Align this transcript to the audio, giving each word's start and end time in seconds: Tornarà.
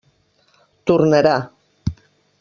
Tornarà. 0.91 1.35